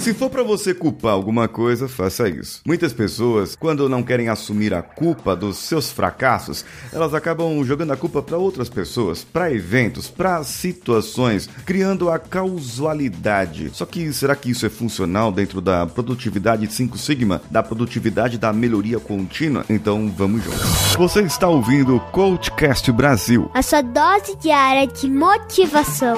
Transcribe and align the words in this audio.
Se 0.00 0.14
for 0.14 0.30
para 0.30 0.42
você 0.42 0.72
culpar 0.72 1.12
alguma 1.12 1.46
coisa, 1.46 1.86
faça 1.86 2.26
isso. 2.26 2.62
Muitas 2.64 2.90
pessoas, 2.90 3.54
quando 3.54 3.86
não 3.86 4.02
querem 4.02 4.30
assumir 4.30 4.72
a 4.72 4.80
culpa 4.80 5.36
dos 5.36 5.58
seus 5.58 5.92
fracassos, 5.92 6.64
elas 6.90 7.12
acabam 7.12 7.62
jogando 7.62 7.92
a 7.92 7.98
culpa 7.98 8.22
para 8.22 8.38
outras 8.38 8.70
pessoas, 8.70 9.22
para 9.22 9.52
eventos, 9.52 10.08
para 10.08 10.42
situações, 10.42 11.50
criando 11.66 12.08
a 12.08 12.18
causalidade. 12.18 13.70
Só 13.74 13.84
que 13.84 14.10
será 14.10 14.34
que 14.34 14.50
isso 14.50 14.64
é 14.64 14.70
funcional 14.70 15.30
dentro 15.30 15.60
da 15.60 15.86
produtividade 15.86 16.66
5 16.72 16.96
Sigma, 16.96 17.42
da 17.50 17.62
produtividade 17.62 18.38
da 18.38 18.54
melhoria 18.54 18.98
contínua? 18.98 19.66
Então 19.68 20.10
vamos 20.16 20.42
juntos. 20.42 20.96
Você 20.96 21.20
está 21.20 21.46
ouvindo 21.46 21.96
o 21.96 22.00
Coachcast 22.00 22.90
Brasil. 22.90 23.50
A 23.52 23.60
sua 23.60 23.82
dose 23.82 24.34
diária 24.36 24.86
de 24.86 25.10
motivação. 25.10 26.16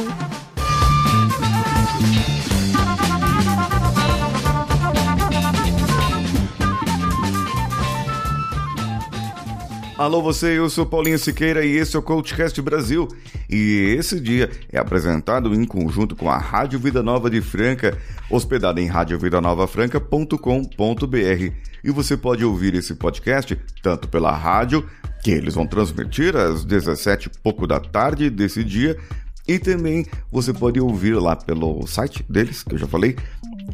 Alô 10.02 10.20
você, 10.20 10.58
eu 10.58 10.68
sou 10.68 10.84
Paulinho 10.84 11.16
Siqueira 11.16 11.64
e 11.64 11.76
esse 11.76 11.94
é 11.94 11.98
o 12.00 12.02
Coachcast 12.02 12.60
Brasil. 12.60 13.06
E 13.48 13.94
esse 13.96 14.18
dia 14.18 14.50
é 14.72 14.76
apresentado 14.76 15.54
em 15.54 15.64
conjunto 15.64 16.16
com 16.16 16.28
a 16.28 16.36
Rádio 16.36 16.80
Vida 16.80 17.04
Nova 17.04 17.30
de 17.30 17.40
Franca, 17.40 17.96
hospedada 18.28 18.80
em 18.80 18.88
radiovidanovafranca.com.br. 18.88 21.54
E 21.84 21.90
você 21.92 22.16
pode 22.16 22.44
ouvir 22.44 22.74
esse 22.74 22.96
podcast 22.96 23.56
tanto 23.80 24.08
pela 24.08 24.36
rádio, 24.36 24.84
que 25.22 25.30
eles 25.30 25.54
vão 25.54 25.68
transmitir 25.68 26.34
às 26.34 26.64
17 26.64 27.28
e 27.28 27.30
pouco 27.40 27.64
da 27.64 27.78
tarde 27.78 28.28
desse 28.28 28.64
dia, 28.64 28.98
e 29.46 29.56
também 29.56 30.04
você 30.32 30.52
pode 30.52 30.80
ouvir 30.80 31.14
lá 31.14 31.36
pelo 31.36 31.86
site 31.86 32.24
deles, 32.28 32.64
que 32.64 32.74
eu 32.74 32.78
já 32.78 32.88
falei, 32.88 33.14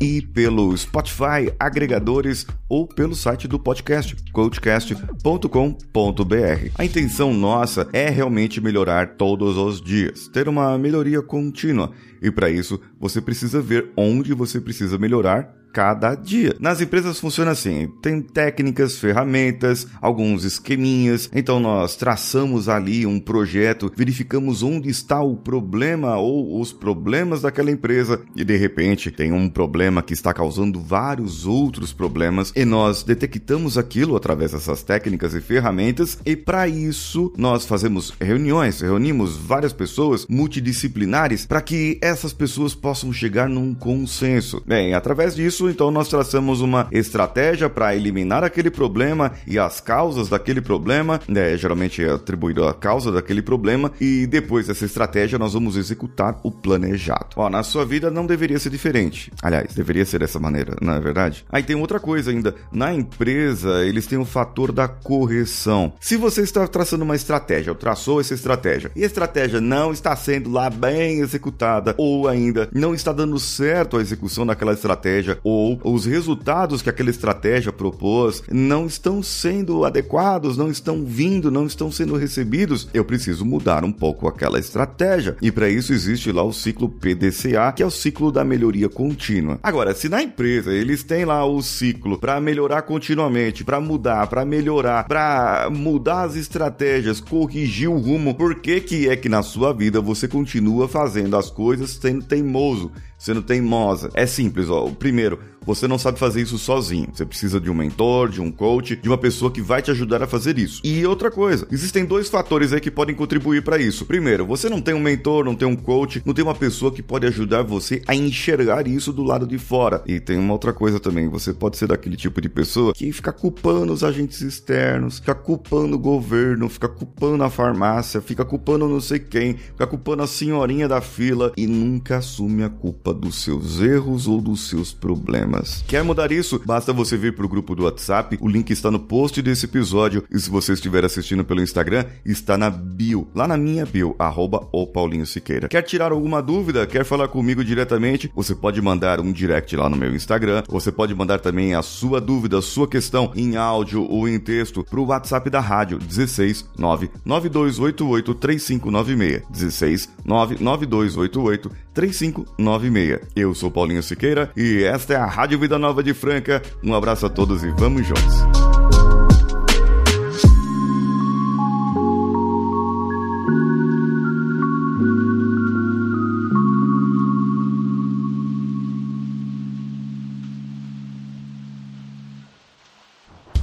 e 0.00 0.22
pelo 0.22 0.76
Spotify, 0.76 1.52
agregadores 1.58 2.46
ou 2.68 2.86
pelo 2.86 3.14
site 3.14 3.48
do 3.48 3.58
podcast, 3.58 4.16
coachcast.com.br. 4.32 6.70
A 6.76 6.84
intenção 6.84 7.32
nossa 7.32 7.88
é 7.92 8.08
realmente 8.08 8.60
melhorar 8.60 9.16
todos 9.16 9.56
os 9.56 9.80
dias, 9.80 10.28
ter 10.28 10.48
uma 10.48 10.76
melhoria 10.78 11.22
contínua. 11.22 11.90
E 12.22 12.30
para 12.30 12.50
isso, 12.50 12.80
você 13.00 13.20
precisa 13.20 13.60
ver 13.60 13.90
onde 13.96 14.34
você 14.34 14.60
precisa 14.60 14.98
melhorar 14.98 15.57
cada 15.72 16.14
dia. 16.14 16.54
Nas 16.60 16.80
empresas 16.80 17.18
funciona 17.20 17.52
assim: 17.52 17.88
tem 18.02 18.20
técnicas, 18.20 18.98
ferramentas, 18.98 19.86
alguns 20.00 20.44
esqueminhas. 20.44 21.30
Então 21.34 21.60
nós 21.60 21.96
traçamos 21.96 22.68
ali 22.68 23.06
um 23.06 23.20
projeto, 23.20 23.92
verificamos 23.94 24.62
onde 24.62 24.88
está 24.88 25.20
o 25.20 25.36
problema 25.36 26.16
ou 26.16 26.60
os 26.60 26.72
problemas 26.72 27.42
daquela 27.42 27.70
empresa 27.70 28.20
e 28.34 28.44
de 28.44 28.56
repente 28.56 29.10
tem 29.10 29.32
um 29.32 29.48
problema 29.48 30.02
que 30.02 30.12
está 30.12 30.32
causando 30.32 30.80
vários 30.80 31.46
outros 31.46 31.92
problemas 31.92 32.52
e 32.54 32.64
nós 32.64 33.02
detectamos 33.02 33.76
aquilo 33.76 34.16
através 34.16 34.52
dessas 34.52 34.82
técnicas 34.82 35.34
e 35.34 35.40
ferramentas 35.40 36.18
e 36.24 36.36
para 36.36 36.68
isso 36.68 37.32
nós 37.36 37.66
fazemos 37.66 38.12
reuniões, 38.20 38.80
reunimos 38.80 39.36
várias 39.36 39.72
pessoas 39.72 40.26
multidisciplinares 40.28 41.46
para 41.46 41.60
que 41.60 41.98
essas 42.00 42.32
pessoas 42.32 42.74
possam 42.74 43.12
chegar 43.12 43.48
num 43.48 43.74
consenso. 43.74 44.62
Bem, 44.66 44.94
através 44.94 45.34
disso 45.34 45.57
então 45.66 45.90
nós 45.90 46.08
traçamos 46.08 46.60
uma 46.60 46.86
estratégia 46.92 47.70
para 47.70 47.96
eliminar 47.96 48.44
aquele 48.44 48.70
problema 48.70 49.32
e 49.46 49.58
as 49.58 49.80
causas 49.80 50.28
daquele 50.28 50.60
problema, 50.60 51.20
né, 51.26 51.56
geralmente 51.56 52.04
é 52.04 52.10
atribuído 52.10 52.66
a 52.66 52.74
causa 52.74 53.10
daquele 53.10 53.40
problema, 53.40 53.90
e 53.98 54.26
depois 54.26 54.66
dessa 54.66 54.84
estratégia 54.84 55.38
nós 55.38 55.54
vamos 55.54 55.76
executar 55.76 56.38
o 56.42 56.50
planejado. 56.50 57.28
Ó, 57.36 57.48
na 57.48 57.62
sua 57.62 57.86
vida 57.86 58.10
não 58.10 58.26
deveria 58.26 58.58
ser 58.58 58.68
diferente. 58.68 59.32
Aliás, 59.42 59.74
deveria 59.74 60.04
ser 60.04 60.18
dessa 60.18 60.38
maneira, 60.38 60.76
não 60.82 60.92
é 60.92 61.00
verdade? 61.00 61.46
Aí 61.50 61.62
tem 61.62 61.76
outra 61.76 61.98
coisa 61.98 62.30
ainda. 62.30 62.54
Na 62.70 62.92
empresa, 62.92 63.84
eles 63.86 64.06
têm 64.06 64.18
o 64.18 64.24
fator 64.24 64.72
da 64.72 64.86
correção. 64.86 65.92
Se 66.00 66.16
você 66.16 66.42
está 66.42 66.66
traçando 66.66 67.04
uma 67.04 67.16
estratégia, 67.16 67.72
ou 67.72 67.78
traçou 67.78 68.20
essa 68.20 68.34
estratégia, 68.34 68.90
e 68.94 69.02
a 69.02 69.06
estratégia 69.06 69.60
não 69.60 69.92
está 69.92 70.14
sendo 70.16 70.50
lá 70.50 70.68
bem 70.68 71.20
executada, 71.20 71.94
ou 71.96 72.28
ainda 72.28 72.68
não 72.72 72.94
está 72.94 73.12
dando 73.12 73.38
certo 73.38 73.96
a 73.96 74.00
execução 74.00 74.44
daquela 74.44 74.72
estratégia, 74.72 75.38
ou 75.48 75.80
os 75.94 76.04
resultados 76.04 76.82
que 76.82 76.90
aquela 76.90 77.10
estratégia 77.10 77.72
propôs 77.72 78.42
não 78.50 78.86
estão 78.86 79.22
sendo 79.22 79.84
adequados, 79.84 80.56
não 80.56 80.70
estão 80.70 81.04
vindo, 81.04 81.50
não 81.50 81.66
estão 81.66 81.90
sendo 81.90 82.16
recebidos, 82.16 82.88
eu 82.92 83.04
preciso 83.04 83.44
mudar 83.44 83.84
um 83.84 83.92
pouco 83.92 84.28
aquela 84.28 84.58
estratégia. 84.58 85.36
E 85.40 85.50
para 85.50 85.68
isso 85.68 85.92
existe 85.92 86.30
lá 86.30 86.42
o 86.42 86.52
ciclo 86.52 86.88
PDCA, 86.88 87.72
que 87.74 87.82
é 87.82 87.86
o 87.86 87.90
ciclo 87.90 88.30
da 88.30 88.44
melhoria 88.44 88.88
contínua. 88.88 89.58
Agora, 89.62 89.94
se 89.94 90.08
na 90.08 90.22
empresa 90.22 90.72
eles 90.72 91.02
têm 91.02 91.24
lá 91.24 91.44
o 91.44 91.62
ciclo 91.62 92.18
para 92.18 92.40
melhorar 92.40 92.82
continuamente, 92.82 93.64
para 93.64 93.80
mudar, 93.80 94.26
para 94.26 94.44
melhorar, 94.44 95.06
para 95.08 95.68
mudar 95.70 96.22
as 96.24 96.36
estratégias, 96.36 97.20
corrigir 97.20 97.88
o 97.88 97.98
rumo, 97.98 98.34
por 98.34 98.56
que 98.56 98.80
que 98.80 99.08
é 99.08 99.16
que 99.16 99.28
na 99.28 99.42
sua 99.42 99.72
vida 99.72 100.00
você 100.00 100.28
continua 100.28 100.88
fazendo 100.88 101.36
as 101.36 101.50
coisas 101.50 101.90
sendo 101.90 102.24
teimoso? 102.24 102.90
sendo 103.18 103.42
teimosa. 103.42 104.10
É 104.14 104.24
simples, 104.24 104.70
ó. 104.70 104.86
O 104.86 104.94
primeiro, 105.38 105.57
você 105.68 105.86
não 105.86 105.98
sabe 105.98 106.18
fazer 106.18 106.40
isso 106.40 106.56
sozinho. 106.56 107.08
Você 107.12 107.26
precisa 107.26 107.60
de 107.60 107.70
um 107.70 107.74
mentor, 107.74 108.30
de 108.30 108.40
um 108.40 108.50
coach, 108.50 108.96
de 108.96 109.06
uma 109.06 109.18
pessoa 109.18 109.50
que 109.50 109.60
vai 109.60 109.82
te 109.82 109.90
ajudar 109.90 110.22
a 110.22 110.26
fazer 110.26 110.58
isso. 110.58 110.80
E 110.82 111.04
outra 111.04 111.30
coisa, 111.30 111.68
existem 111.70 112.06
dois 112.06 112.30
fatores 112.30 112.72
aí 112.72 112.80
que 112.80 112.90
podem 112.90 113.14
contribuir 113.14 113.62
para 113.62 113.76
isso. 113.76 114.06
Primeiro, 114.06 114.46
você 114.46 114.70
não 114.70 114.80
tem 114.80 114.94
um 114.94 115.00
mentor, 115.00 115.44
não 115.44 115.54
tem 115.54 115.68
um 115.68 115.76
coach, 115.76 116.22
não 116.24 116.32
tem 116.32 116.42
uma 116.42 116.54
pessoa 116.54 116.90
que 116.90 117.02
pode 117.02 117.26
ajudar 117.26 117.64
você 117.64 118.00
a 118.06 118.14
enxergar 118.14 118.88
isso 118.88 119.12
do 119.12 119.22
lado 119.22 119.46
de 119.46 119.58
fora. 119.58 120.02
E 120.06 120.18
tem 120.18 120.38
uma 120.38 120.54
outra 120.54 120.72
coisa 120.72 120.98
também, 120.98 121.28
você 121.28 121.52
pode 121.52 121.76
ser 121.76 121.88
daquele 121.88 122.16
tipo 122.16 122.40
de 122.40 122.48
pessoa 122.48 122.94
que 122.94 123.12
fica 123.12 123.30
culpando 123.30 123.92
os 123.92 124.02
agentes 124.02 124.40
externos, 124.40 125.18
fica 125.18 125.34
culpando 125.34 125.96
o 125.96 125.98
governo, 125.98 126.66
fica 126.70 126.88
culpando 126.88 127.44
a 127.44 127.50
farmácia, 127.50 128.22
fica 128.22 128.42
culpando 128.42 128.88
não 128.88 129.02
sei 129.02 129.18
quem, 129.18 129.58
fica 129.58 129.86
culpando 129.86 130.22
a 130.22 130.26
senhorinha 130.26 130.88
da 130.88 131.02
fila 131.02 131.52
e 131.58 131.66
nunca 131.66 132.16
assume 132.16 132.62
a 132.62 132.70
culpa 132.70 133.12
dos 133.12 133.42
seus 133.42 133.82
erros 133.82 134.26
ou 134.26 134.40
dos 134.40 134.66
seus 134.70 134.94
problemas. 134.94 135.57
Quer 135.86 136.02
mudar 136.02 136.30
isso? 136.32 136.60
Basta 136.64 136.92
você 136.92 137.16
vir 137.16 137.34
para 137.34 137.44
o 137.44 137.48
grupo 137.48 137.74
do 137.74 137.84
WhatsApp, 137.84 138.38
o 138.40 138.48
link 138.48 138.70
está 138.70 138.90
no 138.90 138.98
post 138.98 139.40
desse 139.42 139.66
episódio 139.66 140.24
e 140.30 140.38
se 140.38 140.50
você 140.50 140.72
estiver 140.72 141.04
assistindo 141.04 141.44
pelo 141.44 141.62
Instagram, 141.62 142.04
está 142.24 142.56
na 142.56 142.70
bio, 142.70 143.28
lá 143.34 143.46
na 143.46 143.56
minha 143.56 143.84
bio, 143.84 144.14
arroba 144.18 144.68
o 144.72 144.86
Paulinho 144.86 145.26
Siqueira. 145.26 145.68
Quer 145.68 145.82
tirar 145.82 146.12
alguma 146.12 146.42
dúvida? 146.42 146.86
Quer 146.86 147.04
falar 147.04 147.28
comigo 147.28 147.64
diretamente? 147.64 148.30
Você 148.34 148.54
pode 148.54 148.80
mandar 148.80 149.20
um 149.20 149.32
direct 149.32 149.74
lá 149.76 149.88
no 149.88 149.96
meu 149.96 150.14
Instagram, 150.14 150.62
você 150.68 150.92
pode 150.92 151.14
mandar 151.14 151.40
também 151.40 151.74
a 151.74 151.82
sua 151.82 152.20
dúvida, 152.20 152.58
a 152.58 152.62
sua 152.62 152.88
questão 152.88 153.32
em 153.34 153.56
áudio 153.56 154.02
ou 154.08 154.28
em 154.28 154.38
texto 154.38 154.84
para 154.84 155.00
o 155.00 155.06
WhatsApp 155.06 155.50
da 155.50 155.60
rádio 155.60 155.98
16 155.98 156.66
99288 156.78 158.34
3596 158.34 159.42
16 159.50 160.08
99288 160.24 161.70
3596. 161.98 163.20
Eu 163.34 163.54
sou 163.54 163.70
Paulinho 163.70 164.02
Siqueira 164.02 164.52
e 164.56 164.84
esta 164.84 165.14
é 165.14 165.16
a 165.16 165.26
Rádio 165.48 165.60
Vida 165.60 165.78
Nova 165.78 166.02
de 166.02 166.12
Franca. 166.12 166.60
Um 166.84 166.94
abraço 166.94 167.24
a 167.24 167.30
todos 167.30 167.64
e 167.64 167.70
vamos 167.70 168.06
juntos. 168.06 168.34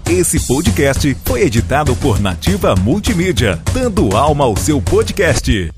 Esse 0.10 0.48
podcast 0.48 1.16
foi 1.24 1.42
editado 1.42 1.96
por 1.98 2.20
Nativa 2.20 2.76
Multimídia, 2.76 3.62
dando 3.72 4.18
alma 4.18 4.46
ao 4.46 4.58
seu 4.58 4.82
podcast. 4.82 5.72